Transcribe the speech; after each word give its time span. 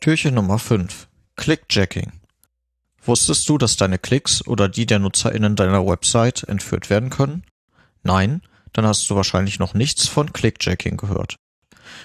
Türchen 0.00 0.34
Nummer 0.34 0.58
5. 0.58 1.08
Clickjacking. 1.36 2.10
Wusstest 3.04 3.48
du, 3.48 3.58
dass 3.58 3.76
deine 3.76 3.98
Klicks 3.98 4.46
oder 4.46 4.68
die 4.68 4.86
der 4.86 4.98
NutzerInnen 4.98 5.56
deiner 5.56 5.86
Website 5.86 6.42
entführt 6.44 6.90
werden 6.90 7.10
können? 7.10 7.44
Nein? 8.02 8.42
Dann 8.72 8.86
hast 8.86 9.08
du 9.10 9.14
wahrscheinlich 9.14 9.58
noch 9.58 9.74
nichts 9.74 10.08
von 10.08 10.32
Clickjacking 10.32 10.96
gehört. 10.96 11.36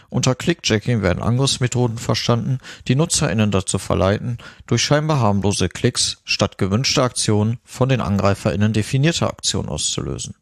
Unter 0.10 0.36
Clickjacking 0.36 1.02
werden 1.02 1.24
Angriffsmethoden 1.24 1.98
verstanden, 1.98 2.60
die 2.88 2.96
NutzerInnen 2.96 3.52
dazu 3.52 3.78
verleiten, 3.78 4.38
durch 4.68 4.84
scheinbar 4.84 5.20
harmlose 5.20 5.70
Klicks 5.70 6.18
statt 6.24 6.58
gewünschter 6.58 7.04
Aktionen 7.04 7.60
von 7.64 7.90
den 7.90 8.02
AngreiferInnen 8.02 8.74
definierte 8.74 9.28
Aktionen 9.28 9.70
auszulösen. 9.70 10.36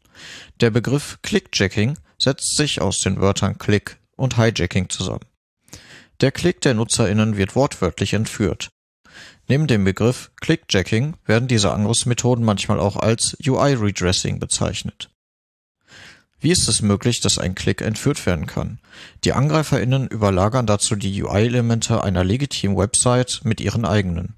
Der 0.60 0.70
Begriff 0.70 1.18
Clickjacking 1.22 1.98
setzt 2.18 2.56
sich 2.56 2.80
aus 2.80 3.00
den 3.00 3.20
Wörtern 3.20 3.58
Click 3.58 3.98
und 4.16 4.36
Hijacking 4.36 4.88
zusammen. 4.88 5.24
Der 6.20 6.32
Klick 6.32 6.60
der 6.60 6.74
NutzerInnen 6.74 7.36
wird 7.36 7.56
wortwörtlich 7.56 8.14
entführt. 8.14 8.70
Neben 9.48 9.66
dem 9.66 9.84
Begriff 9.84 10.30
Clickjacking 10.40 11.16
werden 11.26 11.48
diese 11.48 11.72
Angriffsmethoden 11.72 12.44
manchmal 12.44 12.80
auch 12.80 12.96
als 12.96 13.36
UI-Redressing 13.46 14.38
bezeichnet. 14.38 15.10
Wie 16.44 16.50
ist 16.50 16.68
es 16.68 16.82
möglich, 16.82 17.22
dass 17.22 17.38
ein 17.38 17.54
Klick 17.54 17.80
entführt 17.80 18.26
werden 18.26 18.44
kann? 18.44 18.78
Die 19.24 19.32
AngreiferInnen 19.32 20.08
überlagern 20.08 20.66
dazu 20.66 20.94
die 20.94 21.22
UI-Elemente 21.22 22.04
einer 22.04 22.22
legitimen 22.22 22.76
Website 22.76 23.40
mit 23.44 23.62
ihren 23.62 23.86
eigenen. 23.86 24.34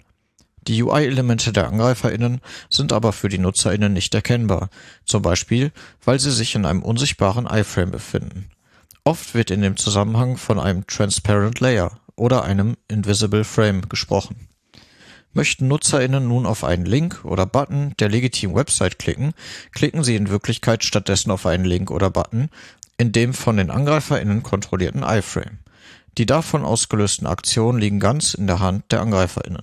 Die 0.69 0.81
UI-Elemente 0.85 1.53
der 1.53 1.67
AngreiferInnen 1.67 2.43
sind 2.71 2.93
aber 2.93 3.13
für 3.13 3.29
die 3.29 3.41
NutzerInnen 3.41 3.93
nicht 3.93 4.15
erkennbar, 4.15 4.71
zum 5.05 5.23
Beispiel, 5.23 5.73
weil 6.05 6.21
sie 6.21 6.31
sich 6.31 6.55
in 6.55 6.65
einem 6.65 6.85
unsichtbaren 6.85 7.49
iframe 7.51 7.91
befinden. 7.91 8.51
Oft 9.03 9.35
wird 9.35 9.51
in 9.51 9.63
dem 9.63 9.77
Zusammenhang 9.77 10.37
von 10.37 10.61
einem 10.61 10.87
Transparent 10.87 11.59
Layer 11.59 11.99
oder 12.15 12.45
einem 12.45 12.77
Invisible 12.87 13.43
Frame 13.43 13.89
gesprochen. 13.89 14.47
Möchten 15.37 15.69
NutzerInnen 15.69 16.27
nun 16.27 16.47
auf 16.47 16.65
einen 16.65 16.87
Link 16.87 17.25
oder 17.25 17.45
Button 17.45 17.93
der 17.99 18.09
legitimen 18.09 18.57
Website 18.57 18.99
klicken, 18.99 19.35
klicken 19.73 20.03
sie 20.03 20.17
in 20.17 20.31
Wirklichkeit 20.31 20.83
stattdessen 20.83 21.31
auf 21.31 21.45
einen 21.45 21.67
Link 21.67 21.91
oder 21.91 22.09
Button 22.09 22.49
in 22.97 23.13
dem 23.13 23.35
von 23.35 23.59
den 23.59 23.71
AngreiferInnen 23.71 24.43
kontrollierten 24.43 25.03
iframe. 25.03 25.59
Die 26.17 26.25
davon 26.25 26.65
ausgelösten 26.65 27.27
Aktionen 27.27 27.79
liegen 27.79 28.01
ganz 28.01 28.33
in 28.33 28.47
der 28.47 28.61
Hand 28.61 28.91
der 28.91 29.03
AngreiferInnen. 29.03 29.63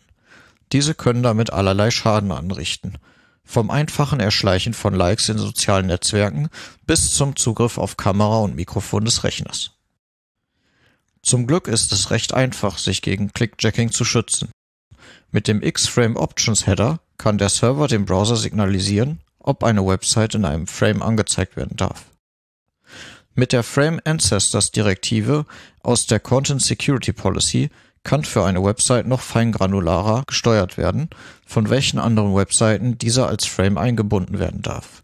Diese 0.71 0.93
können 0.93 1.23
damit 1.23 1.51
allerlei 1.51 1.89
Schaden 1.89 2.31
anrichten– 2.31 2.99
vom 3.43 3.69
einfachen 3.69 4.19
Erschleichen 4.19 4.73
von 4.73 4.93
Likes 4.93 5.29
in 5.29 5.37
sozialen 5.37 5.87
Netzwerken 5.87 6.49
bis 6.85 7.13
zum 7.13 7.35
Zugriff 7.35 7.77
auf 7.77 7.97
Kamera 7.97 8.39
und 8.39 8.55
Mikrofon 8.55 9.05
des 9.05 9.23
Rechners. 9.23 9.71
Zum 11.21 11.47
Glück 11.47 11.67
ist 11.67 11.91
es 11.91 12.11
recht 12.11 12.33
einfach, 12.33 12.77
sich 12.77 13.01
gegen 13.01 13.31
Clickjacking 13.31 13.91
zu 13.91 14.05
schützen. 14.05 14.49
Mit 15.31 15.47
dem 15.47 15.61
X-Frame 15.61 16.15
Options 16.15 16.67
Header 16.67 16.99
kann 17.17 17.37
der 17.37 17.49
Server 17.49 17.87
dem 17.87 18.05
Browser 18.05 18.35
signalisieren, 18.35 19.19
ob 19.39 19.63
eine 19.63 19.85
Website 19.85 20.35
in 20.35 20.45
einem 20.45 20.67
Frame 20.67 21.01
angezeigt 21.01 21.55
werden 21.55 21.75
darf. 21.75 22.05
Mit 23.35 23.51
der 23.51 23.63
Frame 23.63 23.99
Ancestors 24.05 24.71
Direktive 24.71 25.45
aus 25.81 26.05
der 26.05 26.19
Content 26.19 26.61
Security 26.61 27.13
Policy 27.13 27.69
kann 28.03 28.23
für 28.23 28.45
eine 28.45 28.63
Website 28.63 29.07
noch 29.07 29.21
feingranularer 29.21 30.23
gesteuert 30.27 30.77
werden, 30.77 31.09
von 31.45 31.69
welchen 31.69 31.99
anderen 31.99 32.35
Webseiten 32.35 32.97
dieser 32.97 33.27
als 33.27 33.45
Frame 33.45 33.77
eingebunden 33.77 34.39
werden 34.39 34.61
darf. 34.61 35.03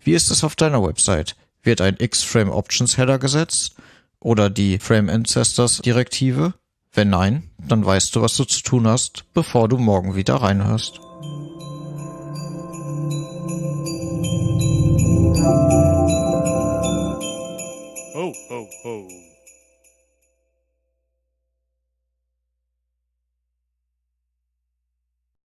Wie 0.00 0.12
ist 0.12 0.30
es 0.30 0.44
auf 0.44 0.56
deiner 0.56 0.82
Website? 0.86 1.36
Wird 1.62 1.80
ein 1.80 1.96
X-Frame 1.98 2.50
Options 2.50 2.96
Header 2.96 3.18
gesetzt 3.18 3.76
oder 4.20 4.50
die 4.50 4.78
Frame 4.78 5.08
Ancestors 5.08 5.78
Direktive? 5.78 6.54
Wenn 6.92 7.10
nein, 7.10 7.50
dann 7.72 7.86
weißt 7.86 8.14
du, 8.14 8.20
was 8.20 8.36
du 8.36 8.44
zu 8.44 8.62
tun 8.62 8.86
hast, 8.86 9.24
bevor 9.32 9.66
du 9.66 9.78
morgen 9.78 10.14
wieder 10.14 10.34
reinhörst. 10.34 11.00
Ho, 18.14 18.32
ho, 18.50 18.68
ho. 18.84 19.31